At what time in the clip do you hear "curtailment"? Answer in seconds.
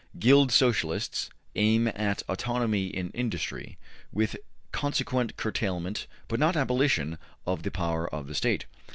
5.37-6.07